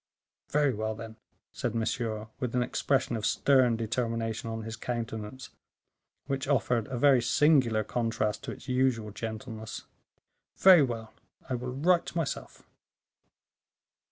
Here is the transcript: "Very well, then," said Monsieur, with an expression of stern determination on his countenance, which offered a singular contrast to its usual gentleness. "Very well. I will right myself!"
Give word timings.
"Very 0.49 0.73
well, 0.73 0.95
then," 0.95 1.17
said 1.51 1.75
Monsieur, 1.75 2.27
with 2.39 2.55
an 2.55 2.63
expression 2.63 3.15
of 3.15 3.23
stern 3.23 3.75
determination 3.75 4.49
on 4.49 4.63
his 4.63 4.75
countenance, 4.75 5.51
which 6.25 6.47
offered 6.47 6.87
a 6.87 7.21
singular 7.21 7.83
contrast 7.83 8.43
to 8.45 8.51
its 8.51 8.67
usual 8.67 9.11
gentleness. 9.11 9.83
"Very 10.57 10.81
well. 10.81 11.13
I 11.47 11.53
will 11.53 11.69
right 11.69 12.15
myself!" 12.15 12.63